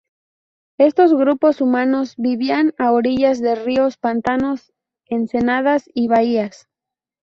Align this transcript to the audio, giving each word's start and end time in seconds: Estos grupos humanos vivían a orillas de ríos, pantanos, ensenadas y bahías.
Estos 0.79 1.13
grupos 1.13 1.61
humanos 1.61 2.15
vivían 2.17 2.73
a 2.79 2.91
orillas 2.91 3.39
de 3.39 3.53
ríos, 3.53 3.97
pantanos, 3.97 4.73
ensenadas 5.05 5.87
y 5.93 6.07
bahías. 6.07 6.67